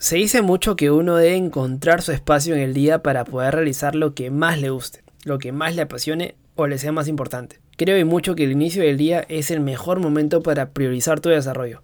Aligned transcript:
Se 0.00 0.14
dice 0.14 0.42
mucho 0.42 0.76
que 0.76 0.92
uno 0.92 1.16
debe 1.16 1.34
encontrar 1.34 2.02
su 2.02 2.12
espacio 2.12 2.54
en 2.54 2.60
el 2.60 2.72
día 2.72 3.02
para 3.02 3.24
poder 3.24 3.56
realizar 3.56 3.96
lo 3.96 4.14
que 4.14 4.30
más 4.30 4.60
le 4.60 4.70
guste, 4.70 5.02
lo 5.24 5.40
que 5.40 5.50
más 5.50 5.74
le 5.74 5.82
apasione 5.82 6.36
o 6.54 6.68
le 6.68 6.78
sea 6.78 6.92
más 6.92 7.08
importante. 7.08 7.58
Creo 7.76 7.98
y 7.98 8.04
mucho 8.04 8.36
que 8.36 8.44
el 8.44 8.52
inicio 8.52 8.84
del 8.84 8.96
día 8.96 9.26
es 9.28 9.50
el 9.50 9.58
mejor 9.58 9.98
momento 9.98 10.40
para 10.40 10.70
priorizar 10.70 11.18
tu 11.18 11.30
desarrollo, 11.30 11.82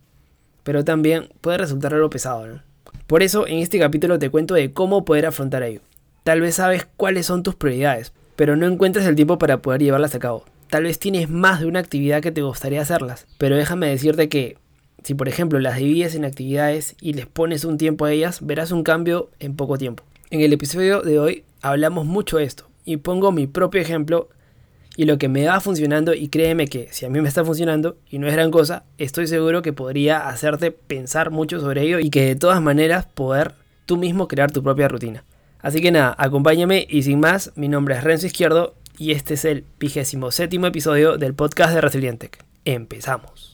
pero 0.63 0.85
también 0.85 1.29
puede 1.41 1.59
resultar 1.59 1.93
algo 1.93 2.09
pesado, 2.09 2.47
¿no? 2.47 2.63
Por 3.09 3.25
eso 3.25 3.48
en 3.48 3.59
este 3.59 3.80
capítulo 3.80 4.21
te 4.21 4.31
cuento 4.31 4.55
de 4.55 4.73
cómo 4.73 5.05
poder 5.05 5.27
afrontar 5.27 5.65
ello. 5.65 5.81
Tal 6.23 6.41
vez 6.41 6.55
sabes 6.55 6.87
cuáles 6.96 7.27
son 7.27 7.43
tus 7.43 7.57
prioridades, 7.57 8.12
pero 8.37 8.55
no 8.55 8.67
encuentras 8.67 9.07
el 9.07 9.17
tiempo 9.17 9.39
para 9.39 9.59
poder 9.59 9.83
llevarlas 9.83 10.15
a 10.15 10.21
cabo. 10.21 10.45
Tal 10.71 10.85
vez 10.85 11.01
tienes 11.01 11.29
más 11.31 11.61
de 11.61 11.67
una 11.67 11.81
actividad 11.81 12.23
que 12.23 12.33
te 12.33 12.43
gustaría 12.43 12.81
hacerlas, 12.81 13.27
pero 13.39 13.57
déjame 13.57 13.89
decirte 13.89 14.29
que 14.29 14.57
si 15.05 15.14
por 15.14 15.29
ejemplo 15.29 15.61
las 15.61 15.77
divides 15.77 16.14
en 16.14 16.25
actividades 16.25 16.96
y 17.00 17.12
les 17.12 17.27
pones 17.27 17.64
un 17.64 17.79
tiempo 17.79 18.07
a 18.07 18.12
ellas, 18.12 18.41
verás 18.43 18.73
un 18.73 18.82
cambio 18.82 19.30
en 19.38 19.55
poco 19.55 19.79
tiempo. 19.79 20.02
En 20.30 20.41
el 20.41 20.52
episodio 20.52 21.02
de 21.02 21.19
hoy 21.19 21.45
hablamos 21.60 22.06
mucho 22.06 22.38
de 22.38 22.45
esto 22.45 22.66
y 22.84 22.96
pongo 22.96 23.30
mi 23.30 23.46
propio 23.46 23.80
ejemplo 23.80 24.29
y 24.96 25.05
lo 25.05 25.19
que 25.19 25.29
me 25.29 25.46
va 25.46 25.60
funcionando 25.60 26.15
y 26.15 26.29
créeme 26.29 26.69
que 26.69 26.88
si 26.91 27.05
a 27.05 27.10
mí 27.10 27.20
me 27.20 27.29
está 27.29 27.45
funcionando 27.45 27.96
y 28.10 28.19
no 28.19 28.29
es 28.29 28.32
gran 28.32 28.51
cosa, 28.51 28.84
estoy 28.96 29.27
seguro 29.27 29.60
que 29.60 29.73
podría 29.73 30.29
hacerte 30.29 30.70
pensar 30.70 31.30
mucho 31.30 31.60
sobre 31.60 31.82
ello 31.82 31.98
y 31.98 32.10
que 32.10 32.24
de 32.27 32.37
todas 32.37 32.62
maneras 32.62 33.07
poder 33.07 33.52
tú 33.87 33.96
mismo 33.96 34.27
crear 34.27 34.51
tu 34.51 34.62
propia 34.62 34.88
rutina. 34.88 35.24
Así 35.60 35.80
que 35.80 35.91
nada, 35.91 36.15
acompáñame 36.18 36.87
y 36.88 37.02
sin 37.02 37.21
más, 37.21 37.52
mi 37.57 37.68
nombre 37.68 37.95
es 37.95 38.05
Renzo 38.05 38.27
Izquierdo 38.27 38.74
y 38.96 39.12
este 39.12 39.34
es 39.34 39.45
el 39.45 39.65
vigésimo 39.79 40.30
séptimo 40.30 40.66
episodio 40.66 41.18
del 41.18 41.34
podcast 41.34 41.74
de 41.74 41.80
Resilientec. 41.80 42.45
Empezamos. 42.65 43.54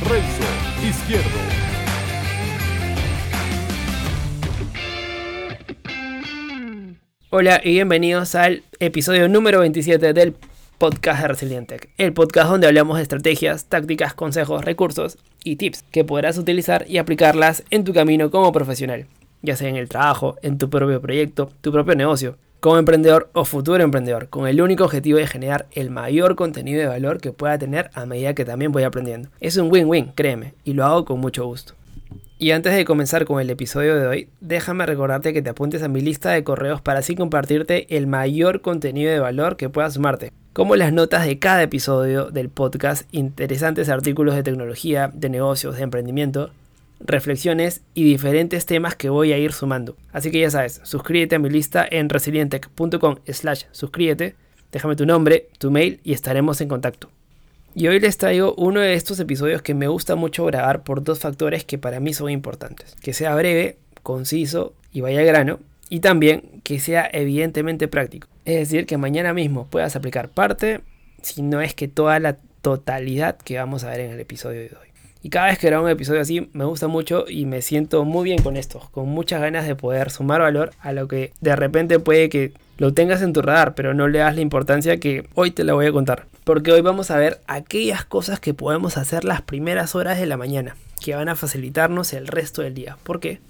Renzo 0.00 0.44
Izquierdo. 0.88 1.26
Hola 7.30 7.60
y 7.64 7.72
bienvenidos 7.72 8.36
al 8.36 8.62
episodio 8.78 9.28
número 9.28 9.58
27 9.58 10.12
del 10.12 10.36
podcast 10.78 11.22
de 11.22 11.28
Resilientec, 11.28 11.90
el 11.98 12.12
podcast 12.12 12.48
donde 12.48 12.68
hablamos 12.68 12.98
de 12.98 13.02
estrategias, 13.02 13.64
tácticas, 13.64 14.14
consejos, 14.14 14.64
recursos 14.64 15.18
y 15.42 15.56
tips 15.56 15.82
que 15.90 16.04
podrás 16.04 16.38
utilizar 16.38 16.84
y 16.88 16.98
aplicarlas 16.98 17.64
en 17.70 17.82
tu 17.82 17.92
camino 17.92 18.30
como 18.30 18.52
profesional, 18.52 19.06
ya 19.42 19.56
sea 19.56 19.68
en 19.68 19.76
el 19.76 19.88
trabajo, 19.88 20.36
en 20.42 20.58
tu 20.58 20.70
propio 20.70 21.00
proyecto, 21.00 21.50
tu 21.60 21.72
propio 21.72 21.96
negocio, 21.96 22.38
como 22.60 22.78
emprendedor 22.78 23.30
o 23.34 23.44
futuro 23.44 23.82
emprendedor, 23.82 24.28
con 24.28 24.48
el 24.48 24.60
único 24.60 24.84
objetivo 24.84 25.18
de 25.18 25.26
generar 25.26 25.66
el 25.72 25.90
mayor 25.90 26.34
contenido 26.34 26.80
de 26.80 26.88
valor 26.88 27.20
que 27.20 27.32
pueda 27.32 27.58
tener 27.58 27.90
a 27.94 28.04
medida 28.06 28.34
que 28.34 28.44
también 28.44 28.72
voy 28.72 28.82
aprendiendo. 28.82 29.28
Es 29.40 29.56
un 29.56 29.70
win-win, 29.70 30.12
créeme, 30.14 30.54
y 30.64 30.72
lo 30.72 30.84
hago 30.84 31.04
con 31.04 31.20
mucho 31.20 31.46
gusto. 31.46 31.74
Y 32.40 32.52
antes 32.52 32.74
de 32.74 32.84
comenzar 32.84 33.24
con 33.24 33.40
el 33.40 33.50
episodio 33.50 33.96
de 33.96 34.06
hoy, 34.06 34.28
déjame 34.40 34.86
recordarte 34.86 35.32
que 35.32 35.42
te 35.42 35.50
apuntes 35.50 35.82
a 35.82 35.88
mi 35.88 36.00
lista 36.00 36.30
de 36.30 36.44
correos 36.44 36.80
para 36.80 37.00
así 37.00 37.16
compartirte 37.16 37.96
el 37.96 38.06
mayor 38.06 38.60
contenido 38.60 39.10
de 39.12 39.18
valor 39.18 39.56
que 39.56 39.68
pueda 39.68 39.90
sumarte, 39.90 40.32
como 40.52 40.76
las 40.76 40.92
notas 40.92 41.26
de 41.26 41.38
cada 41.38 41.62
episodio 41.62 42.30
del 42.30 42.48
podcast, 42.48 43.08
interesantes 43.12 43.88
artículos 43.88 44.36
de 44.36 44.44
tecnología, 44.44 45.10
de 45.12 45.28
negocios, 45.28 45.76
de 45.76 45.82
emprendimiento, 45.82 46.50
reflexiones 47.00 47.82
y 47.94 48.04
diferentes 48.04 48.66
temas 48.66 48.96
que 48.96 49.10
voy 49.10 49.32
a 49.32 49.38
ir 49.38 49.52
sumando. 49.52 49.96
Así 50.12 50.30
que 50.30 50.40
ya 50.40 50.50
sabes, 50.50 50.80
suscríbete 50.84 51.36
a 51.36 51.38
mi 51.38 51.50
lista 51.50 51.86
en 51.88 52.08
resilientec.com 52.08 53.16
slash 53.26 53.64
suscríbete, 53.72 54.34
déjame 54.72 54.96
tu 54.96 55.06
nombre, 55.06 55.48
tu 55.58 55.70
mail 55.70 56.00
y 56.04 56.12
estaremos 56.12 56.60
en 56.60 56.68
contacto. 56.68 57.10
Y 57.74 57.86
hoy 57.86 58.00
les 58.00 58.18
traigo 58.18 58.54
uno 58.56 58.80
de 58.80 58.94
estos 58.94 59.20
episodios 59.20 59.62
que 59.62 59.74
me 59.74 59.88
gusta 59.88 60.16
mucho 60.16 60.44
grabar 60.46 60.82
por 60.82 61.04
dos 61.04 61.20
factores 61.20 61.64
que 61.64 61.78
para 61.78 62.00
mí 62.00 62.12
son 62.12 62.30
importantes. 62.30 62.96
Que 63.02 63.12
sea 63.12 63.34
breve, 63.34 63.76
conciso 64.02 64.74
y 64.92 65.00
vaya 65.00 65.22
grano. 65.22 65.60
Y 65.88 66.00
también 66.00 66.60
que 66.64 66.80
sea 66.80 67.08
evidentemente 67.12 67.86
práctico. 67.86 68.26
Es 68.44 68.56
decir, 68.56 68.86
que 68.86 68.98
mañana 68.98 69.32
mismo 69.32 69.68
puedas 69.68 69.94
aplicar 69.94 70.30
parte, 70.30 70.80
si 71.22 71.42
no 71.42 71.60
es 71.60 71.74
que 71.74 71.88
toda 71.88 72.18
la 72.18 72.36
totalidad 72.62 73.36
que 73.36 73.58
vamos 73.58 73.84
a 73.84 73.90
ver 73.90 74.00
en 74.00 74.10
el 74.10 74.20
episodio 74.20 74.60
de 74.60 74.76
hoy. 74.80 74.87
Y 75.22 75.30
cada 75.30 75.46
vez 75.46 75.58
que 75.58 75.66
grabo 75.66 75.84
un 75.84 75.90
episodio 75.90 76.20
así 76.20 76.48
me 76.52 76.64
gusta 76.64 76.86
mucho 76.86 77.24
y 77.28 77.44
me 77.46 77.60
siento 77.62 78.04
muy 78.04 78.24
bien 78.24 78.42
con 78.42 78.56
esto, 78.56 78.88
con 78.92 79.08
muchas 79.08 79.40
ganas 79.40 79.66
de 79.66 79.74
poder 79.74 80.10
sumar 80.10 80.40
valor 80.40 80.70
a 80.80 80.92
lo 80.92 81.08
que 81.08 81.32
de 81.40 81.56
repente 81.56 81.98
puede 81.98 82.28
que 82.28 82.52
lo 82.78 82.94
tengas 82.94 83.22
en 83.22 83.32
tu 83.32 83.42
radar, 83.42 83.74
pero 83.74 83.92
no 83.92 84.06
le 84.06 84.20
das 84.20 84.36
la 84.36 84.40
importancia 84.40 84.98
que 84.98 85.28
hoy 85.34 85.50
te 85.50 85.64
la 85.64 85.74
voy 85.74 85.86
a 85.86 85.92
contar. 85.92 86.26
Porque 86.44 86.70
hoy 86.70 86.80
vamos 86.80 87.10
a 87.10 87.18
ver 87.18 87.40
aquellas 87.48 88.04
cosas 88.04 88.38
que 88.38 88.54
podemos 88.54 88.96
hacer 88.96 89.24
las 89.24 89.42
primeras 89.42 89.96
horas 89.96 90.18
de 90.20 90.26
la 90.26 90.36
mañana, 90.36 90.76
que 91.00 91.16
van 91.16 91.28
a 91.28 91.34
facilitarnos 91.34 92.12
el 92.12 92.28
resto 92.28 92.62
del 92.62 92.74
día. 92.74 92.96
¿Por 93.02 93.18
qué? 93.18 93.40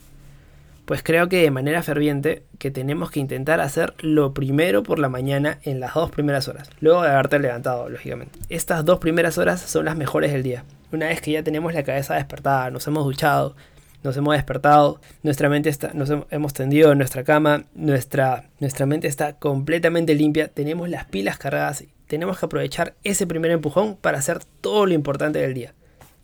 Pues 0.87 1.03
creo 1.03 1.29
que 1.29 1.43
de 1.43 1.51
manera 1.51 1.83
ferviente 1.83 2.45
que 2.59 2.71
tenemos 2.71 3.11
que 3.11 3.21
intentar 3.21 3.61
hacer 3.61 3.93
lo 3.99 4.33
primero 4.33 4.83
por 4.83 4.99
la 4.99 5.11
mañana 5.11 5.59
en 5.63 5.81
las 5.81 5.93
dos 5.93 6.11
primeras 6.11 6.49
horas, 6.49 6.71
luego 6.81 7.03
de 7.03 7.11
haberte 7.11 7.39
levantado, 7.39 7.91
lógicamente. 7.91 8.39
Estas 8.49 8.87
dos 8.87 8.99
primeras 8.99 9.37
horas 9.37 9.61
son 9.61 9.85
las 9.85 9.99
mejores 9.99 10.33
del 10.33 10.43
día. 10.43 10.65
Una 10.91 11.09
vez 11.09 11.21
que 11.21 11.33
ya 11.33 11.43
tenemos 11.43 11.75
la 11.75 11.83
cabeza 11.83 12.15
despertada, 12.15 12.71
nos 12.71 12.87
hemos 12.87 13.05
duchado, 13.05 13.55
nos 14.03 14.17
hemos 14.17 14.35
despertado, 14.35 15.01
nuestra 15.23 15.49
mente 15.49 15.69
está, 15.69 15.93
nos 15.93 16.11
hemos 16.31 16.55
tendido 16.55 16.93
en 16.93 16.99
nuestra 16.99 17.25
cama, 17.25 17.65
nuestra, 17.75 18.49
nuestra 18.59 18.87
mente 18.87 19.07
está 19.07 19.35
completamente 19.35 20.15
limpia, 20.15 20.49
tenemos 20.49 20.89
las 20.89 21.05
pilas 21.05 21.37
cargadas, 21.37 21.85
tenemos 22.07 22.39
que 22.39 22.47
aprovechar 22.47 22.95
ese 23.05 23.27
primer 23.27 23.51
empujón 23.51 23.97
para 23.97 24.19
hacer 24.19 24.39
todo 24.61 24.87
lo 24.87 24.95
importante 24.95 25.41
del 25.41 25.55
día. 25.55 25.75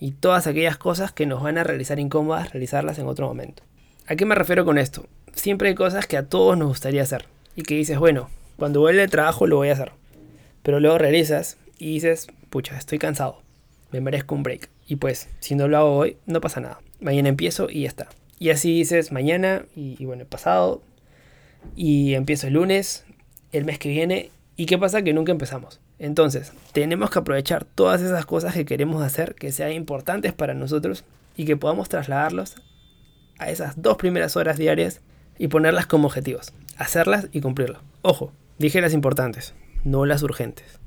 Y 0.00 0.12
todas 0.12 0.47
aquellas 0.47 0.78
cosas 0.78 1.12
que 1.12 1.26
nos 1.26 1.42
van 1.42 1.58
a 1.58 1.64
realizar 1.64 1.98
incómodas, 2.00 2.53
realizarlas 2.53 2.98
en 2.98 3.06
otro 3.06 3.26
momento. 3.28 3.62
¿A 4.06 4.16
qué 4.16 4.24
me 4.24 4.34
refiero 4.34 4.64
con 4.64 4.78
esto? 4.78 5.06
Siempre 5.32 5.69
hay 5.69 5.74
cosas 5.74 6.06
que 6.06 6.16
a 6.16 6.26
todos 6.26 6.56
nos 6.56 6.69
gustaría 6.69 7.03
hacer. 7.03 7.26
Y 7.54 7.62
que 7.62 7.74
dices, 7.74 7.98
bueno, 7.98 8.28
cuando 8.56 8.80
vuelve 8.80 9.03
el 9.03 9.10
trabajo 9.10 9.47
lo 9.47 9.56
voy 9.56 9.69
a 9.69 9.74
hacer. 9.74 9.92
Pero 10.62 10.80
luego 10.80 10.98
realizas 10.98 11.58
y 11.78 11.94
dices, 11.94 12.26
pucha, 12.50 12.76
estoy 12.76 12.98
cansado. 12.98 13.44
Me 13.94 14.00
merezco 14.00 14.34
un 14.34 14.43
break. 14.43 14.69
Y 14.88 14.97
pues, 14.97 15.28
si 15.38 15.55
no 15.55 15.69
lo 15.69 15.78
hago 15.78 15.97
hoy, 15.97 16.16
no 16.27 16.41
pasa 16.41 16.60
nada 16.60 16.81
mañana 17.05 17.28
empiezo 17.28 17.69
y 17.71 17.82
ya 17.82 17.88
está. 17.88 18.09
Y 18.38 18.50
así 18.50 18.75
dices 18.75 19.12
mañana 19.12 19.65
y, 19.77 20.05
bueno, 20.05 20.22
el 20.22 20.28
pasado 20.28 20.82
y 21.77 22.15
empiezo 22.15 22.49
el 22.49 22.54
lunes, 22.54 23.04
el 23.53 23.65
mes 23.65 23.78
que 23.78 23.91
viene 23.91 24.31
y 24.56 24.66
qué 24.66 24.78
pasa 24.78 25.03
que 25.03 25.12
nunca 25.12 25.31
empezamos. 25.31 25.81
Entonces, 25.99 26.53
tenemos 26.72 27.10
que 27.10 27.21
aprovechar 27.21 27.65
todas 27.65 28.03
esas 28.03 28.27
cosas 28.27 28.54
que 28.54 28.65
queremos 28.65 29.03
hacer, 29.03 29.34
que 29.34 29.53
sean 29.53 29.72
importantes 29.72 30.33
para 30.33 30.54
nosotros 30.54 31.04
y 31.37 31.44
que 31.44 31.56
podamos 31.56 31.88
trasladarlos 31.88 32.56
a 33.38 33.50
esas 33.50 33.81
dos 33.81 33.97
primeras 33.97 34.37
horas 34.37 34.59
diarias 34.59 35.00
y 35.38 35.49
ponerlas 35.49 35.87
como 35.87 36.09
objetivos. 36.09 36.53
Hacerlas 36.77 37.28
y 37.33 37.41
cumplirlas. 37.41 37.83
Ojo, 38.03 38.33
dije 38.59 38.81
las 38.81 38.94
importantes, 38.94 39.54
no 39.84 40.04
las 40.06 40.22
urgentes. 40.22 40.81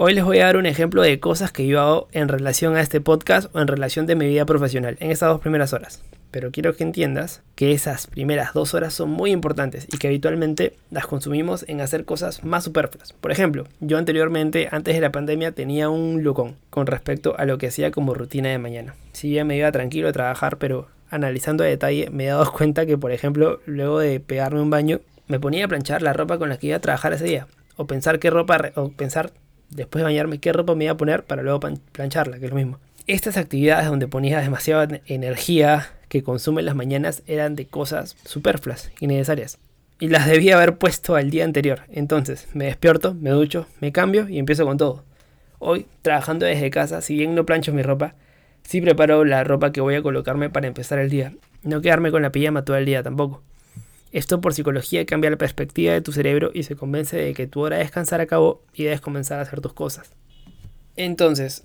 Hoy 0.00 0.14
les 0.14 0.22
voy 0.22 0.38
a 0.38 0.44
dar 0.44 0.56
un 0.56 0.66
ejemplo 0.66 1.02
de 1.02 1.18
cosas 1.18 1.50
que 1.50 1.66
yo 1.66 1.80
hago 1.80 2.08
en 2.12 2.28
relación 2.28 2.76
a 2.76 2.80
este 2.80 3.00
podcast 3.00 3.52
o 3.52 3.60
en 3.60 3.66
relación 3.66 4.06
de 4.06 4.14
mi 4.14 4.28
vida 4.28 4.46
profesional 4.46 4.96
en 5.00 5.10
estas 5.10 5.28
dos 5.28 5.40
primeras 5.40 5.72
horas. 5.72 6.04
Pero 6.30 6.52
quiero 6.52 6.76
que 6.76 6.84
entiendas 6.84 7.42
que 7.56 7.72
esas 7.72 8.06
primeras 8.06 8.54
dos 8.54 8.74
horas 8.74 8.94
son 8.94 9.10
muy 9.10 9.32
importantes 9.32 9.88
y 9.92 9.98
que 9.98 10.06
habitualmente 10.06 10.76
las 10.92 11.08
consumimos 11.08 11.64
en 11.66 11.80
hacer 11.80 12.04
cosas 12.04 12.44
más 12.44 12.62
superfluas. 12.62 13.12
Por 13.12 13.32
ejemplo, 13.32 13.66
yo 13.80 13.98
anteriormente, 13.98 14.68
antes 14.70 14.94
de 14.94 15.00
la 15.00 15.10
pandemia, 15.10 15.50
tenía 15.50 15.88
un 15.88 16.22
lucón 16.22 16.54
con 16.70 16.86
respecto 16.86 17.34
a 17.36 17.44
lo 17.44 17.58
que 17.58 17.66
hacía 17.66 17.90
como 17.90 18.14
rutina 18.14 18.50
de 18.50 18.58
mañana. 18.58 18.94
Si 19.14 19.30
bien 19.30 19.48
me 19.48 19.56
iba 19.56 19.72
tranquilo 19.72 20.06
a 20.06 20.12
trabajar, 20.12 20.58
pero 20.58 20.86
analizando 21.10 21.64
a 21.64 21.66
detalle 21.66 22.08
me 22.12 22.26
he 22.26 22.28
dado 22.28 22.52
cuenta 22.56 22.86
que, 22.86 22.96
por 22.96 23.10
ejemplo, 23.10 23.58
luego 23.66 23.98
de 23.98 24.20
pegarme 24.20 24.60
un 24.60 24.70
baño, 24.70 25.00
me 25.26 25.40
ponía 25.40 25.64
a 25.64 25.68
planchar 25.68 26.02
la 26.02 26.12
ropa 26.12 26.38
con 26.38 26.50
la 26.50 26.56
que 26.56 26.68
iba 26.68 26.76
a 26.76 26.80
trabajar 26.80 27.14
ese 27.14 27.24
día. 27.24 27.48
O 27.74 27.88
pensar 27.88 28.20
qué 28.20 28.30
ropa, 28.30 28.70
o 28.76 28.90
pensar 28.90 29.32
después 29.70 30.00
de 30.00 30.04
bañarme 30.04 30.38
qué 30.38 30.52
ropa 30.52 30.74
me 30.74 30.84
iba 30.84 30.92
a 30.92 30.96
poner 30.96 31.24
para 31.24 31.42
luego 31.42 31.60
plancharla, 31.92 32.38
que 32.38 32.46
es 32.46 32.50
lo 32.50 32.56
mismo. 32.56 32.78
Estas 33.06 33.36
actividades 33.36 33.86
donde 33.86 34.08
ponía 34.08 34.40
demasiada 34.40 35.00
energía 35.06 35.90
que 36.08 36.22
consumen 36.22 36.64
las 36.64 36.74
mañanas 36.74 37.22
eran 37.26 37.54
de 37.54 37.66
cosas 37.66 38.16
superfluas, 38.24 38.90
innecesarias. 39.00 39.58
Y 40.00 40.08
las 40.08 40.26
debía 40.26 40.56
haber 40.56 40.76
puesto 40.76 41.16
al 41.16 41.30
día 41.30 41.44
anterior. 41.44 41.80
Entonces 41.90 42.48
me 42.54 42.66
despierto, 42.66 43.14
me 43.14 43.30
ducho, 43.30 43.66
me 43.80 43.92
cambio 43.92 44.28
y 44.28 44.38
empiezo 44.38 44.64
con 44.64 44.78
todo. 44.78 45.04
Hoy, 45.58 45.86
trabajando 46.02 46.46
desde 46.46 46.70
casa, 46.70 47.00
si 47.00 47.14
bien 47.14 47.34
no 47.34 47.44
plancho 47.44 47.72
mi 47.72 47.82
ropa, 47.82 48.14
Sí 48.68 48.82
preparo 48.82 49.24
la 49.24 49.44
ropa 49.44 49.72
que 49.72 49.80
voy 49.80 49.94
a 49.94 50.02
colocarme 50.02 50.50
para 50.50 50.66
empezar 50.66 50.98
el 50.98 51.08
día. 51.08 51.32
No 51.62 51.80
quedarme 51.80 52.10
con 52.10 52.20
la 52.20 52.32
pijama 52.32 52.66
todo 52.66 52.76
el 52.76 52.84
día 52.84 53.02
tampoco. 53.02 53.42
Esto 54.12 54.40
por 54.40 54.54
psicología 54.54 55.04
cambia 55.04 55.30
la 55.30 55.36
perspectiva 55.36 55.92
de 55.92 56.00
tu 56.00 56.12
cerebro 56.12 56.50
y 56.54 56.62
se 56.62 56.76
convence 56.76 57.16
de 57.16 57.34
que 57.34 57.46
tu 57.46 57.60
hora 57.60 57.76
de 57.76 57.82
descansar 57.82 58.20
acabó 58.20 58.62
y 58.72 58.84
debes 58.84 59.00
comenzar 59.00 59.38
a 59.38 59.42
hacer 59.42 59.60
tus 59.60 59.74
cosas. 59.74 60.12
Entonces, 60.96 61.64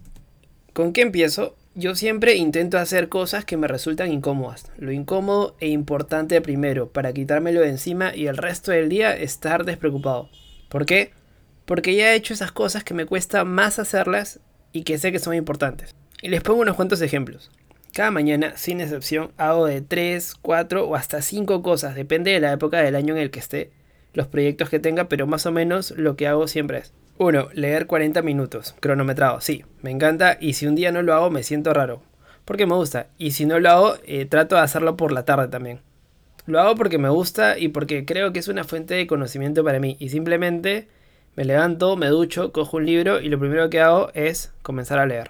¿con 0.74 0.92
qué 0.94 1.02
empiezo? 1.02 1.56
Yo 1.76 1.96
siempre 1.96 2.36
intento 2.36 2.78
hacer 2.78 3.10
cosas 3.10 3.46
que 3.46 3.58
me 3.58 3.68
resultan 3.68 4.12
incómodas. 4.12 4.72
Lo 4.78 4.92
incómodo 4.92 5.56
e 5.60 5.70
importante 5.70 6.40
primero, 6.42 6.90
para 6.90 7.14
quitármelo 7.14 7.62
de 7.62 7.70
encima 7.70 8.16
y 8.16 8.28
el 8.28 8.38
resto 8.38 8.72
del 8.72 8.90
día 8.90 9.16
estar 9.16 9.66
despreocupado. 9.66 10.30
¿Por 10.70 10.86
qué? 10.86 11.12
Porque 11.66 11.96
ya 11.96 12.12
he 12.12 12.16
hecho 12.16 12.34
esas 12.34 12.52
cosas 12.52 12.84
que 12.84 12.94
me 12.94 13.06
cuesta 13.06 13.44
más 13.46 13.80
hacerlas 13.80 14.40
y 14.72 14.84
que 14.84 14.98
sé 14.98 15.12
que 15.12 15.20
son 15.20 15.34
importantes. 15.34 15.96
Y 16.22 16.30
les 16.30 16.42
pongo 16.42 16.62
unos 16.62 16.76
cuantos 16.76 17.02
ejemplos. 17.02 17.50
Cada 17.94 18.10
mañana, 18.10 18.58
sin 18.58 18.82
excepción, 18.82 19.34
hago 19.38 19.68
de 19.68 19.82
3, 19.82 20.34
4 20.42 20.88
o 20.88 20.96
hasta 20.96 21.22
5 21.22 21.62
cosas, 21.62 21.94
depende 21.94 22.32
de 22.32 22.40
la 22.40 22.52
época 22.52 22.82
del 22.82 22.96
año 22.96 23.14
en 23.14 23.22
el 23.22 23.30
que 23.30 23.38
esté, 23.38 23.70
los 24.14 24.26
proyectos 24.26 24.72
que 24.72 24.80
tenga, 24.80 25.10
pero 25.10 25.28
más 25.28 25.46
o 25.46 25.52
menos 25.52 25.92
lo 25.92 26.16
que 26.16 26.28
hago 26.28 26.48
siempre 26.48 26.80
es 26.80 26.94
1. 27.20 27.50
Leer 27.54 27.86
40 27.86 28.24
minutos, 28.24 28.74
cronometrado, 28.80 29.42
sí, 29.42 29.64
me 29.84 29.92
encanta 29.92 30.40
y 30.42 30.54
si 30.54 30.66
un 30.66 30.74
día 30.74 30.92
no 30.92 31.04
lo 31.04 31.14
hago 31.14 31.30
me 31.30 31.44
siento 31.44 31.72
raro, 31.72 32.02
porque 32.46 32.66
me 32.66 32.74
gusta, 32.74 33.10
y 33.20 33.30
si 33.30 33.46
no 33.46 33.60
lo 33.60 33.70
hago 33.70 33.94
eh, 34.06 34.26
trato 34.26 34.56
de 34.56 34.62
hacerlo 34.62 34.98
por 34.98 35.12
la 35.12 35.24
tarde 35.24 35.48
también. 35.50 35.82
Lo 36.48 36.60
hago 36.60 36.74
porque 36.74 36.98
me 36.98 37.10
gusta 37.10 37.60
y 37.60 37.68
porque 37.68 38.06
creo 38.06 38.34
que 38.34 38.40
es 38.40 38.48
una 38.48 38.64
fuente 38.64 38.96
de 38.96 39.06
conocimiento 39.06 39.64
para 39.64 39.80
mí 39.80 39.98
y 40.00 40.10
simplemente 40.10 40.88
me 41.36 41.46
levanto, 41.46 41.96
me 41.96 42.08
ducho, 42.08 42.54
cojo 42.54 42.78
un 42.78 42.88
libro 42.88 43.22
y 43.22 43.30
lo 43.30 43.38
primero 43.38 43.70
que 43.70 43.82
hago 43.82 44.10
es 44.16 44.52
comenzar 44.64 44.98
a 44.98 45.06
leer. 45.06 45.30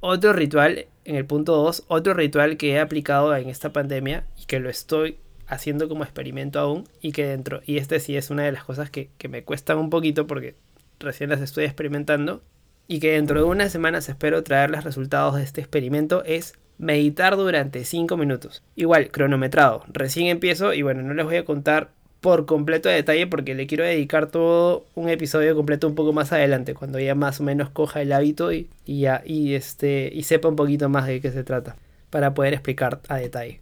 Otro 0.00 0.34
ritual, 0.34 0.88
en 1.06 1.16
el 1.16 1.24
punto 1.24 1.56
2, 1.56 1.84
otro 1.88 2.14
ritual 2.14 2.56
que 2.56 2.72
he 2.72 2.80
aplicado 2.80 3.34
en 3.36 3.48
esta 3.48 3.72
pandemia 3.72 4.24
y 4.40 4.46
que 4.46 4.60
lo 4.60 4.68
estoy 4.68 5.18
haciendo 5.46 5.88
como 5.88 6.04
experimento 6.04 6.58
aún 6.58 6.84
y 7.00 7.12
que 7.12 7.26
dentro, 7.26 7.62
y 7.64 7.78
este 7.78 8.00
sí 8.00 8.16
es 8.16 8.30
una 8.30 8.42
de 8.42 8.52
las 8.52 8.64
cosas 8.64 8.90
que, 8.90 9.10
que 9.16 9.28
me 9.28 9.44
cuestan 9.44 9.78
un 9.78 9.90
poquito 9.90 10.26
porque 10.26 10.56
recién 10.98 11.30
las 11.30 11.40
estoy 11.40 11.64
experimentando 11.64 12.42
y 12.88 13.00
que 13.00 13.12
dentro 13.12 13.40
de 13.40 13.46
unas 13.46 13.72
semanas 13.72 14.08
espero 14.08 14.42
traer 14.42 14.70
los 14.70 14.84
resultados 14.84 15.36
de 15.36 15.42
este 15.42 15.60
experimento 15.60 16.24
es 16.24 16.54
meditar 16.78 17.36
durante 17.36 17.84
5 17.84 18.16
minutos. 18.16 18.62
Igual, 18.74 19.10
cronometrado. 19.10 19.84
Recién 19.88 20.26
empiezo 20.26 20.74
y 20.74 20.82
bueno, 20.82 21.02
no 21.02 21.14
les 21.14 21.24
voy 21.24 21.36
a 21.36 21.44
contar 21.44 21.90
por 22.26 22.44
completo 22.44 22.88
de 22.88 22.96
detalle 22.96 23.28
porque 23.28 23.54
le 23.54 23.68
quiero 23.68 23.84
dedicar 23.84 24.26
todo 24.26 24.84
un 24.96 25.08
episodio 25.08 25.54
completo 25.54 25.86
un 25.86 25.94
poco 25.94 26.12
más 26.12 26.32
adelante, 26.32 26.74
cuando 26.74 26.98
ya 26.98 27.14
más 27.14 27.38
o 27.38 27.44
menos 27.44 27.70
coja 27.70 28.02
el 28.02 28.10
hábito 28.12 28.52
y, 28.52 28.68
ya 28.84 29.22
y 29.24 29.54
este 29.54 30.10
y 30.12 30.24
sepa 30.24 30.48
un 30.48 30.56
poquito 30.56 30.88
más 30.88 31.06
de 31.06 31.20
qué 31.20 31.30
se 31.30 31.44
trata 31.44 31.76
para 32.10 32.34
poder 32.34 32.52
explicar 32.52 32.98
a 33.06 33.18
detalle. 33.18 33.60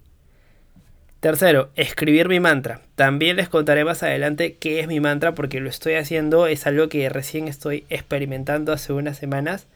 Tercero, 1.21 1.69
escribir 1.77 2.31
mi 2.31 2.41
mantra. 2.41 2.81
También 2.95 3.37
les 3.37 3.51
contaré 3.51 3.85
más 3.85 4.03
adelante 4.03 4.57
qué 4.59 4.81
es 4.81 4.89
mi 4.89 4.99
mantra 4.99 5.35
porque 5.35 5.61
lo 5.61 5.69
estoy 5.69 5.97
haciendo, 5.97 6.47
es 6.47 6.67
algo 6.67 6.89
que 6.89 7.07
recién 7.11 7.49
estoy 7.49 7.85
experimentando 7.91 8.73
hace 8.73 8.95
unas 8.95 9.19
semanas 9.19 9.67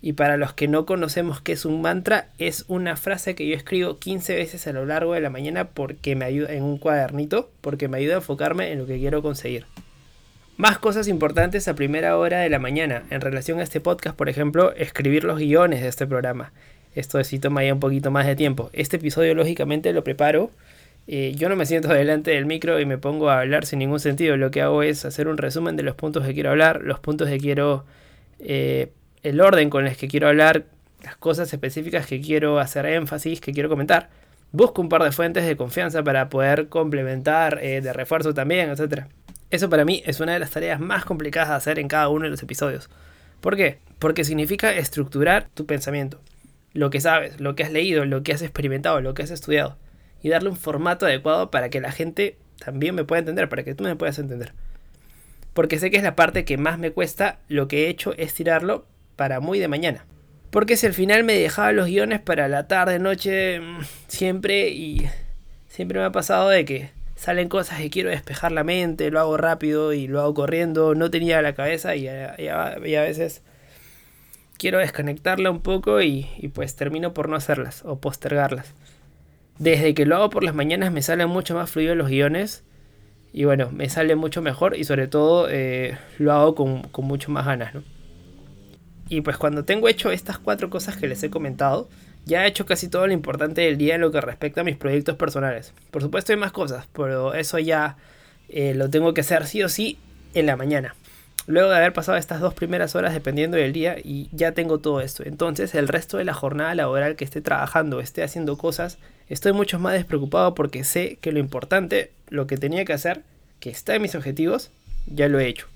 y 0.00 0.12
para 0.12 0.36
los 0.36 0.52
que 0.52 0.68
no 0.68 0.86
conocemos 0.86 1.40
qué 1.40 1.52
es 1.52 1.64
un 1.64 1.80
mantra, 1.82 2.28
es 2.38 2.64
una 2.68 2.96
frase 2.96 3.34
que 3.34 3.48
yo 3.48 3.56
escribo 3.56 3.98
15 3.98 4.36
veces 4.36 4.66
a 4.66 4.72
lo 4.72 4.86
largo 4.86 5.14
de 5.14 5.20
la 5.20 5.30
mañana 5.30 5.68
porque 5.68 6.14
me 6.14 6.24
ayuda 6.24 6.52
en 6.52 6.62
un 6.62 6.78
cuadernito, 6.78 7.50
porque 7.60 7.88
me 7.88 7.98
ayuda 7.98 8.14
a 8.14 8.18
enfocarme 8.18 8.70
en 8.70 8.78
lo 8.78 8.86
que 8.86 8.98
quiero 8.98 9.22
conseguir. 9.22 9.66
Más 10.56 10.78
cosas 10.78 11.08
importantes 11.08 11.68
a 11.68 11.74
primera 11.74 12.16
hora 12.16 12.40
de 12.40 12.48
la 12.48 12.58
mañana. 12.58 13.04
En 13.10 13.20
relación 13.20 13.60
a 13.60 13.62
este 13.62 13.80
podcast, 13.80 14.16
por 14.16 14.28
ejemplo, 14.28 14.72
escribir 14.74 15.22
los 15.24 15.38
guiones 15.38 15.82
de 15.82 15.88
este 15.88 16.06
programa. 16.06 16.52
Esto 16.96 17.22
sí 17.22 17.38
toma 17.38 17.64
ya 17.64 17.74
un 17.74 17.80
poquito 17.80 18.10
más 18.10 18.26
de 18.26 18.34
tiempo. 18.34 18.70
Este 18.72 18.96
episodio, 18.96 19.34
lógicamente, 19.34 19.92
lo 19.92 20.02
preparo. 20.02 20.50
Eh, 21.06 21.32
yo 21.36 21.48
no 21.48 21.54
me 21.54 21.64
siento 21.64 21.88
delante 21.94 22.32
del 22.32 22.46
micro 22.46 22.80
y 22.80 22.86
me 22.86 22.98
pongo 22.98 23.30
a 23.30 23.40
hablar 23.40 23.66
sin 23.66 23.78
ningún 23.78 24.00
sentido. 24.00 24.36
Lo 24.36 24.50
que 24.50 24.60
hago 24.62 24.82
es 24.82 25.04
hacer 25.04 25.28
un 25.28 25.38
resumen 25.38 25.76
de 25.76 25.84
los 25.84 25.94
puntos 25.94 26.26
que 26.26 26.34
quiero 26.34 26.50
hablar, 26.50 26.82
los 26.82 26.98
puntos 26.98 27.28
que 27.28 27.38
quiero 27.38 27.84
eh, 28.40 28.90
el 29.22 29.40
orden 29.40 29.70
con 29.70 29.86
el 29.86 29.96
que 29.96 30.08
quiero 30.08 30.28
hablar, 30.28 30.66
las 31.02 31.16
cosas 31.16 31.52
específicas 31.52 32.06
que 32.06 32.20
quiero 32.20 32.58
hacer 32.58 32.86
énfasis, 32.86 33.40
que 33.40 33.52
quiero 33.52 33.68
comentar. 33.68 34.10
Busco 34.50 34.80
un 34.80 34.88
par 34.88 35.02
de 35.02 35.12
fuentes 35.12 35.46
de 35.46 35.56
confianza 35.56 36.02
para 36.02 36.28
poder 36.28 36.68
complementar, 36.68 37.58
eh, 37.62 37.80
de 37.80 37.92
refuerzo 37.92 38.34
también, 38.34 38.70
etc. 38.70 39.04
Eso 39.50 39.70
para 39.70 39.84
mí 39.84 40.02
es 40.06 40.20
una 40.20 40.32
de 40.32 40.38
las 40.38 40.50
tareas 40.50 40.80
más 40.80 41.04
complicadas 41.04 41.50
de 41.50 41.54
hacer 41.54 41.78
en 41.78 41.88
cada 41.88 42.08
uno 42.08 42.24
de 42.24 42.30
los 42.30 42.42
episodios. 42.42 42.90
¿Por 43.40 43.56
qué? 43.56 43.78
Porque 43.98 44.24
significa 44.24 44.72
estructurar 44.72 45.48
tu 45.54 45.66
pensamiento, 45.66 46.20
lo 46.72 46.90
que 46.90 47.00
sabes, 47.00 47.40
lo 47.40 47.54
que 47.54 47.62
has 47.62 47.72
leído, 47.72 48.04
lo 48.04 48.22
que 48.22 48.32
has 48.32 48.42
experimentado, 48.42 49.00
lo 49.00 49.14
que 49.14 49.22
has 49.22 49.30
estudiado, 49.30 49.76
y 50.22 50.28
darle 50.28 50.50
un 50.50 50.56
formato 50.56 51.06
adecuado 51.06 51.50
para 51.50 51.68
que 51.68 51.80
la 51.80 51.92
gente 51.92 52.36
también 52.58 52.94
me 52.94 53.04
pueda 53.04 53.20
entender, 53.20 53.48
para 53.48 53.62
que 53.62 53.74
tú 53.74 53.84
me 53.84 53.96
puedas 53.96 54.18
entender. 54.18 54.52
Porque 55.54 55.78
sé 55.78 55.90
que 55.90 55.96
es 55.96 56.02
la 56.02 56.16
parte 56.16 56.44
que 56.44 56.56
más 56.56 56.78
me 56.78 56.90
cuesta, 56.90 57.38
lo 57.48 57.68
que 57.68 57.86
he 57.86 57.88
hecho 57.88 58.12
es 58.16 58.34
tirarlo 58.34 58.86
para 59.18 59.40
muy 59.40 59.58
de 59.58 59.68
mañana. 59.68 60.06
Porque 60.50 60.76
si 60.76 60.86
al 60.86 60.94
final 60.94 61.24
me 61.24 61.34
dejaba 61.34 61.72
los 61.72 61.88
guiones 61.88 62.20
para 62.20 62.48
la 62.48 62.68
tarde, 62.68 63.00
noche, 63.00 63.60
mm, 63.60 63.80
siempre 64.06 64.70
y 64.70 65.06
siempre 65.66 65.98
me 65.98 66.06
ha 66.06 66.12
pasado 66.12 66.48
de 66.48 66.64
que 66.64 66.90
salen 67.16 67.48
cosas 67.48 67.80
que 67.80 67.90
quiero 67.90 68.10
despejar 68.10 68.52
la 68.52 68.64
mente, 68.64 69.10
lo 69.10 69.18
hago 69.18 69.36
rápido 69.36 69.92
y 69.92 70.06
lo 70.06 70.20
hago 70.20 70.34
corriendo, 70.34 70.94
no 70.94 71.10
tenía 71.10 71.42
la 71.42 71.54
cabeza 71.54 71.96
y, 71.96 72.06
a, 72.06 72.76
veces 72.78 73.42
quiero 74.56 74.78
desconectarla 74.78 75.50
un 75.50 75.60
poco 75.60 76.00
y, 76.00 76.28
pues 76.54 76.76
termino 76.76 77.12
por 77.12 77.28
no 77.28 77.36
hacerlas 77.36 77.82
o 77.84 78.00
postergarlas. 78.00 78.72
Desde 79.58 79.94
que 79.94 80.06
lo 80.06 80.14
hago 80.16 80.30
por 80.30 80.44
las 80.44 80.54
mañanas 80.54 80.92
me 80.92 81.02
salen 81.02 81.28
mucho 81.28 81.56
más 81.56 81.68
fluidos 81.68 81.96
los 81.96 82.08
guiones 82.08 82.62
y 83.32 83.44
bueno, 83.44 83.70
me 83.72 83.88
sale 83.88 84.14
mucho 84.14 84.42
mejor 84.42 84.76
y 84.76 84.84
sobre 84.84 85.08
todo 85.08 85.48
eh, 85.50 85.98
lo 86.18 86.32
hago 86.32 86.54
con, 86.54 86.82
con 86.82 87.04
mucho 87.04 87.32
más 87.32 87.44
ganas, 87.44 87.74
¿no? 87.74 87.82
Y 89.08 89.22
pues 89.22 89.36
cuando 89.36 89.64
tengo 89.64 89.88
hecho 89.88 90.10
estas 90.10 90.38
cuatro 90.38 90.70
cosas 90.70 90.96
que 90.96 91.08
les 91.08 91.22
he 91.22 91.30
comentado, 91.30 91.88
ya 92.26 92.44
he 92.44 92.48
hecho 92.48 92.66
casi 92.66 92.88
todo 92.88 93.06
lo 93.06 93.12
importante 93.12 93.62
del 93.62 93.78
día 93.78 93.94
en 93.94 94.02
lo 94.02 94.12
que 94.12 94.20
respecta 94.20 94.60
a 94.60 94.64
mis 94.64 94.76
proyectos 94.76 95.16
personales. 95.16 95.72
Por 95.90 96.02
supuesto 96.02 96.32
hay 96.32 96.38
más 96.38 96.52
cosas, 96.52 96.86
pero 96.92 97.34
eso 97.34 97.58
ya 97.58 97.96
eh, 98.48 98.74
lo 98.74 98.90
tengo 98.90 99.14
que 99.14 99.22
hacer 99.22 99.46
sí 99.46 99.62
o 99.62 99.68
sí 99.68 99.98
en 100.34 100.46
la 100.46 100.56
mañana. 100.56 100.94
Luego 101.46 101.70
de 101.70 101.76
haber 101.76 101.94
pasado 101.94 102.18
estas 102.18 102.40
dos 102.40 102.52
primeras 102.52 102.94
horas 102.94 103.14
dependiendo 103.14 103.56
del 103.56 103.72
día 103.72 103.96
y 104.04 104.28
ya 104.32 104.52
tengo 104.52 104.78
todo 104.78 105.00
esto. 105.00 105.22
Entonces 105.24 105.74
el 105.74 105.88
resto 105.88 106.18
de 106.18 106.24
la 106.24 106.34
jornada 106.34 106.74
laboral 106.74 107.16
que 107.16 107.24
esté 107.24 107.40
trabajando, 107.40 108.00
esté 108.00 108.22
haciendo 108.22 108.58
cosas, 108.58 108.98
estoy 109.30 109.54
mucho 109.54 109.78
más 109.78 109.94
despreocupado 109.94 110.54
porque 110.54 110.84
sé 110.84 111.16
que 111.22 111.32
lo 111.32 111.38
importante, 111.38 112.12
lo 112.28 112.46
que 112.46 112.58
tenía 112.58 112.84
que 112.84 112.92
hacer, 112.92 113.22
que 113.60 113.70
está 113.70 113.94
en 113.94 114.02
mis 114.02 114.14
objetivos, 114.14 114.70
ya 115.06 115.28
lo 115.28 115.40
he 115.40 115.48
hecho. 115.48 115.66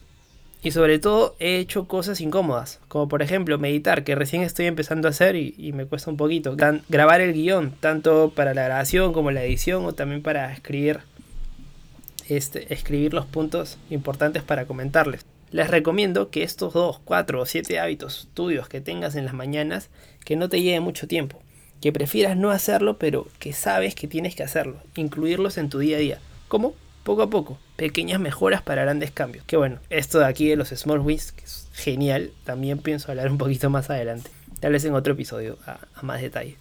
Y 0.64 0.70
sobre 0.70 1.00
todo 1.00 1.34
he 1.40 1.56
hecho 1.56 1.88
cosas 1.88 2.20
incómodas, 2.20 2.80
como 2.86 3.08
por 3.08 3.20
ejemplo 3.20 3.58
meditar, 3.58 4.04
que 4.04 4.14
recién 4.14 4.42
estoy 4.42 4.66
empezando 4.66 5.08
a 5.08 5.10
hacer 5.10 5.34
y, 5.34 5.72
me 5.72 5.86
cuesta 5.86 6.10
un 6.10 6.16
poquito. 6.16 6.56
grabar 6.88 7.20
el 7.20 7.32
guion, 7.32 7.72
tanto 7.80 8.32
para 8.34 8.54
la 8.54 8.64
grabación 8.64 9.12
como 9.12 9.32
la 9.32 9.42
edición, 9.42 9.84
o 9.84 9.92
también 9.92 10.22
para 10.22 10.52
escribir, 10.52 11.00
este, 12.28 12.72
escribir 12.72 13.12
los 13.12 13.26
puntos 13.26 13.76
importantes 13.90 14.44
para 14.44 14.66
comentarles. 14.66 15.26
Les 15.50 15.68
recomiendo 15.68 16.30
que 16.30 16.44
estos 16.44 16.72
2, 16.72 17.00
4 17.04 17.40
o 17.40 17.44
7 17.44 17.80
hábitos 17.80 18.28
tuyos 18.32 18.68
que 18.68 18.80
tengas 18.80 19.16
en 19.16 19.24
las 19.24 19.34
mañanas, 19.34 19.90
que 20.24 20.36
no 20.36 20.48
te 20.48 20.62
lleve 20.62 20.80
mucho 20.80 21.08
tiempo. 21.08 21.42
Que 21.80 21.92
prefieras 21.92 22.36
no 22.36 22.52
hacerlo, 22.52 22.96
pero 22.98 23.26
que 23.40 23.52
sabes 23.52 23.96
que 23.96 24.06
tienes 24.06 24.36
que 24.36 24.44
hacerlo. 24.44 24.76
Incluirlos 24.94 25.58
en 25.58 25.68
tu 25.68 25.80
día 25.80 25.96
a 25.96 26.00
día. 26.00 26.18
¿Cómo? 26.46 26.74
Poco 27.02 27.22
a 27.22 27.30
poco, 27.30 27.58
pequeñas 27.76 28.20
mejoras 28.20 28.62
para 28.62 28.82
grandes 28.82 29.10
cambios. 29.10 29.44
Que 29.44 29.56
bueno, 29.56 29.78
esto 29.90 30.18
de 30.18 30.26
aquí 30.26 30.48
de 30.48 30.56
los 30.56 30.68
small 30.68 31.00
wins, 31.00 31.32
que 31.32 31.44
es 31.44 31.68
genial, 31.72 32.30
también 32.44 32.78
pienso 32.78 33.10
hablar 33.10 33.30
un 33.30 33.38
poquito 33.38 33.70
más 33.70 33.90
adelante. 33.90 34.30
Tal 34.60 34.72
vez 34.72 34.84
en 34.84 34.94
otro 34.94 35.14
episodio 35.14 35.58
a, 35.66 35.80
más 36.02 36.20
detalle. 36.20 36.56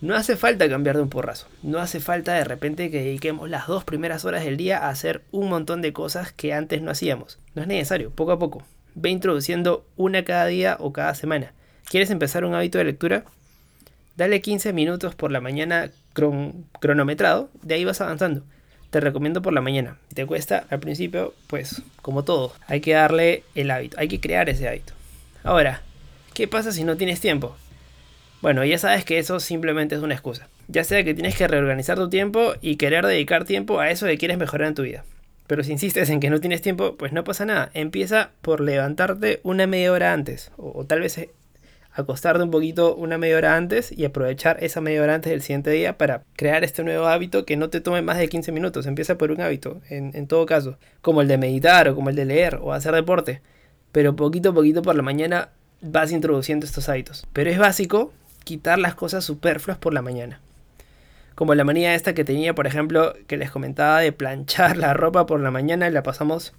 No 0.00 0.16
hace 0.16 0.36
falta 0.36 0.68
cambiar 0.68 0.96
de 0.96 1.02
un 1.02 1.08
porrazo. 1.08 1.46
No 1.62 1.78
hace 1.78 2.00
falta 2.00 2.34
de 2.34 2.44
repente 2.44 2.90
que 2.90 2.98
dediquemos 2.98 3.48
las 3.48 3.66
dos 3.66 3.84
primeras 3.84 4.24
horas 4.24 4.44
del 4.44 4.56
día 4.56 4.78
a 4.78 4.90
hacer 4.90 5.22
un 5.30 5.48
montón 5.48 5.80
de 5.80 5.92
cosas 5.92 6.32
que 6.32 6.52
antes 6.52 6.82
no 6.82 6.90
hacíamos. 6.90 7.38
No 7.54 7.62
es 7.62 7.68
necesario, 7.68 8.10
poco 8.10 8.32
a 8.32 8.38
poco. 8.38 8.64
Ve 8.96 9.10
introduciendo 9.10 9.86
una 9.96 10.24
cada 10.24 10.46
día 10.46 10.76
o 10.80 10.92
cada 10.92 11.14
semana. 11.14 11.52
¿Quieres 11.88 12.10
empezar 12.10 12.44
un 12.44 12.54
hábito 12.54 12.78
de 12.78 12.84
lectura? 12.84 13.24
Dale 14.16 14.40
15 14.40 14.72
minutos 14.72 15.14
por 15.14 15.30
la 15.30 15.40
mañana 15.40 15.90
cronometrado, 16.80 17.50
de 17.62 17.74
ahí 17.74 17.84
vas 17.84 18.00
avanzando 18.00 18.44
te 18.94 19.00
recomiendo 19.00 19.42
por 19.42 19.52
la 19.52 19.60
mañana. 19.60 19.96
Te 20.14 20.24
cuesta 20.24 20.66
al 20.70 20.78
principio, 20.78 21.34
pues 21.48 21.82
como 22.00 22.22
todo, 22.22 22.52
hay 22.68 22.80
que 22.80 22.92
darle 22.92 23.42
el 23.56 23.72
hábito, 23.72 23.98
hay 23.98 24.06
que 24.06 24.20
crear 24.20 24.48
ese 24.48 24.68
hábito. 24.68 24.92
Ahora, 25.42 25.82
¿qué 26.32 26.46
pasa 26.46 26.70
si 26.70 26.84
no 26.84 26.96
tienes 26.96 27.18
tiempo? 27.18 27.56
Bueno, 28.40 28.64
ya 28.64 28.78
sabes 28.78 29.04
que 29.04 29.18
eso 29.18 29.40
simplemente 29.40 29.96
es 29.96 30.00
una 30.00 30.14
excusa. 30.14 30.46
Ya 30.68 30.84
sea 30.84 31.02
que 31.02 31.12
tienes 31.12 31.34
que 31.34 31.48
reorganizar 31.48 31.98
tu 31.98 32.08
tiempo 32.08 32.52
y 32.60 32.76
querer 32.76 33.04
dedicar 33.04 33.44
tiempo 33.44 33.80
a 33.80 33.90
eso 33.90 34.06
que 34.06 34.16
quieres 34.16 34.38
mejorar 34.38 34.68
en 34.68 34.74
tu 34.76 34.82
vida. 34.82 35.04
Pero 35.48 35.64
si 35.64 35.72
insistes 35.72 36.08
en 36.08 36.20
que 36.20 36.30
no 36.30 36.38
tienes 36.38 36.62
tiempo, 36.62 36.94
pues 36.94 37.12
no 37.12 37.24
pasa 37.24 37.44
nada. 37.44 37.72
Empieza 37.74 38.30
por 38.42 38.60
levantarte 38.60 39.40
una 39.42 39.66
media 39.66 39.90
hora 39.90 40.12
antes. 40.12 40.52
O, 40.56 40.84
tal 40.84 41.00
vez 41.00 41.18
acostarte 41.94 42.42
un 42.42 42.50
poquito 42.50 42.94
una 42.96 43.18
media 43.18 43.36
hora 43.36 43.56
antes 43.56 43.92
y 43.92 44.04
aprovechar 44.04 44.62
esa 44.62 44.80
media 44.80 45.00
hora 45.00 45.14
antes 45.14 45.30
del 45.30 45.42
siguiente 45.42 45.70
día 45.70 45.96
para 45.96 46.24
crear 46.36 46.64
este 46.64 46.82
nuevo 46.82 47.06
hábito 47.06 47.46
que 47.46 47.56
no 47.56 47.70
te 47.70 47.80
tome 47.80 48.02
más 48.02 48.18
de 48.18 48.28
15 48.28 48.50
minutos. 48.52 48.86
Empieza 48.86 49.16
por 49.16 49.30
un 49.30 49.40
hábito, 49.40 49.80
en, 49.88 50.26
todo 50.26 50.44
caso, 50.44 50.76
como 51.00 51.22
el 51.22 51.28
de 51.28 51.38
meditar 51.38 51.88
o 51.88 51.94
como 51.94 52.10
el 52.10 52.16
de 52.16 52.24
leer 52.24 52.58
o 52.60 52.72
hacer 52.72 52.94
deporte. 52.94 53.40
Pero 53.92 54.16
poquito 54.16 54.50
a 54.50 54.54
poquito 54.54 54.82
por 54.82 54.96
la 54.96 55.02
mañana 55.02 55.50
vas 55.80 56.10
introduciendo 56.10 56.66
estos 56.66 56.88
hábitos. 56.88 57.26
Pero 57.32 57.50
es 57.50 57.58
básico 57.58 58.12
quitar 58.42 58.78
las 58.78 58.96
cosas 58.96 59.24
superfluas 59.24 59.78
por 59.78 59.94
la 59.94 60.02
mañana. 60.02 60.40
Como 61.36 61.54
la 61.54 61.64
manía 61.64 61.94
esta 61.94 62.12
que 62.12 62.24
tenía, 62.24 62.54
por 62.54 62.66
ejemplo, 62.66 63.14
que 63.28 63.36
les 63.36 63.50
comentaba 63.50 64.00
de 64.00 64.12
planchar 64.12 64.76
la 64.76 64.94
ropa 64.94 65.26
por 65.26 65.40
la 65.40 65.52
mañana 65.52 65.88
y 65.88 65.92
la 65.92 66.02
pasamos 66.02 66.54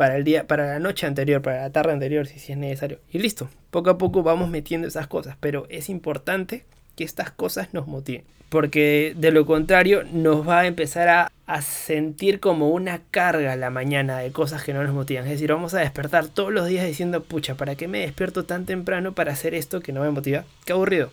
para 0.00 0.16
el 0.16 0.24
día, 0.24 0.46
para 0.46 0.66
la 0.66 0.78
noche 0.78 1.06
anterior, 1.06 1.42
para 1.42 1.60
la 1.60 1.68
tarde 1.72 1.92
anterior, 1.92 2.26
si, 2.26 2.52
es 2.52 2.56
necesario. 2.56 3.00
Y 3.12 3.18
listo. 3.18 3.50
Poco 3.70 3.90
a 3.90 3.98
poco 3.98 4.22
vamos 4.22 4.48
metiendo 4.48 4.88
esas 4.88 5.06
cosas. 5.08 5.36
Pero 5.40 5.66
es 5.68 5.90
importante 5.90 6.64
que 6.96 7.04
estas 7.04 7.30
cosas 7.30 7.74
nos 7.74 7.86
motiven. 7.86 8.24
Porque 8.48 9.12
de 9.14 9.30
lo 9.30 9.44
contrario 9.44 10.04
nos 10.10 10.48
va 10.48 10.60
a 10.60 10.66
empezar 10.66 11.10
a, 11.10 11.32
a, 11.46 11.60
sentir 11.60 12.40
como 12.40 12.70
una 12.70 13.02
carga 13.10 13.54
la 13.56 13.68
mañana 13.68 14.20
de 14.20 14.32
cosas 14.32 14.64
que 14.64 14.72
no 14.72 14.82
nos 14.82 14.94
motivan. 14.94 15.24
Es 15.24 15.32
decir, 15.32 15.52
vamos 15.52 15.74
a 15.74 15.80
despertar 15.80 16.28
todos 16.28 16.50
los 16.50 16.66
días 16.66 16.86
diciendo, 16.86 17.22
pucha, 17.22 17.56
¿para 17.56 17.74
qué 17.74 17.86
me 17.86 17.98
despierto 17.98 18.46
tan 18.46 18.64
temprano 18.64 19.12
para 19.12 19.32
hacer 19.32 19.52
esto 19.52 19.80
que 19.80 19.92
no 19.92 20.00
me 20.00 20.10
motiva? 20.10 20.44
Qué 20.64 20.72
aburrido. 20.72 21.10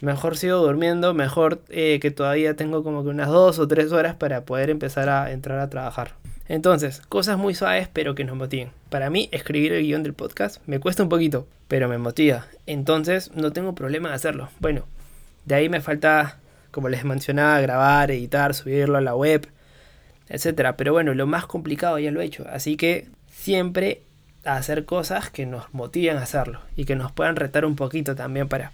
Mejor 0.00 0.36
sigo 0.36 0.58
durmiendo, 0.58 1.12
mejor 1.12 1.60
eh, 1.70 1.98
que 2.00 2.12
todavía 2.12 2.54
tengo 2.54 2.84
como 2.84 3.02
que 3.02 3.08
unas 3.08 3.26
dos 3.26 3.58
o 3.58 3.66
tres 3.66 3.90
horas 3.90 4.14
para 4.14 4.42
poder 4.42 4.70
empezar 4.70 5.08
a 5.08 5.32
entrar 5.32 5.58
a 5.58 5.68
trabajar. 5.68 6.12
Entonces, 6.50 7.00
cosas 7.08 7.38
muy 7.38 7.54
suaves 7.54 7.88
pero 7.92 8.16
que 8.16 8.24
nos 8.24 8.36
motiven. 8.36 8.72
Para 8.88 9.08
mí, 9.08 9.28
escribir 9.30 9.72
el 9.72 9.84
guion 9.84 10.02
del 10.02 10.14
podcast 10.14 10.60
me 10.66 10.80
cuesta 10.80 11.04
un 11.04 11.08
poquito, 11.08 11.46
pero 11.68 11.88
me 11.88 11.96
motiva. 11.96 12.48
Entonces, 12.66 13.30
no 13.36 13.52
tengo 13.52 13.76
problema 13.76 14.08
en 14.08 14.16
hacerlo. 14.16 14.48
Bueno, 14.58 14.84
de 15.44 15.54
ahí 15.54 15.68
me 15.68 15.80
falta, 15.80 16.40
como 16.72 16.88
les 16.88 17.04
mencionaba, 17.04 17.60
grabar, 17.60 18.10
editar, 18.10 18.52
subirlo 18.52 18.98
a 18.98 19.00
la 19.00 19.14
web, 19.14 19.46
etc. 20.28 20.74
Pero 20.76 20.92
bueno, 20.92 21.14
lo 21.14 21.28
más 21.28 21.46
complicado 21.46 22.00
ya 22.00 22.10
lo 22.10 22.20
he 22.20 22.24
hecho. 22.24 22.44
Así 22.50 22.76
que 22.76 23.06
siempre 23.30 24.02
hacer 24.44 24.84
cosas 24.86 25.30
que 25.30 25.46
nos 25.46 25.72
motiven 25.72 26.16
a 26.16 26.22
hacerlo 26.22 26.58
y 26.74 26.84
que 26.84 26.96
nos 26.96 27.12
puedan 27.12 27.36
retar 27.36 27.64
un 27.64 27.76
poquito 27.76 28.16
también 28.16 28.48
para 28.48 28.72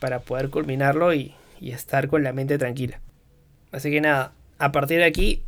para 0.00 0.18
poder 0.18 0.50
culminarlo 0.50 1.14
y, 1.14 1.32
y, 1.60 1.70
estar 1.70 2.08
con 2.08 2.24
la 2.24 2.32
mente 2.32 2.58
tranquila. 2.58 2.98
Así 3.70 3.90
que 3.90 4.00
nada, 4.00 4.32
a 4.58 4.72
partir 4.72 4.98
de 4.98 5.04
aquí, 5.04 5.42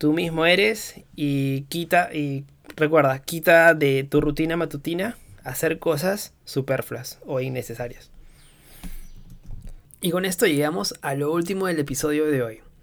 tú 0.00 0.14
mismo 0.14 0.46
eres 0.46 0.94
y 1.14 1.64
quita, 1.64 2.08
y 2.10 2.46
recuerda, 2.74 3.18
quita 3.18 3.74
de 3.74 4.02
tu 4.02 4.22
rutina 4.22 4.56
matutina 4.56 5.18
hacer 5.44 5.78
cosas 5.78 6.32
superfluas 6.46 7.18
o 7.26 7.40
innecesarias. 7.40 8.10
Y 10.00 10.10
con 10.10 10.24
esto 10.24 10.46
llegamos 10.46 10.94
a 11.02 11.14
lo 11.14 11.30
último 11.30 11.66
del 11.66 11.78
episodio 11.80 12.24
de 12.24 12.42
hoy. 12.42 12.60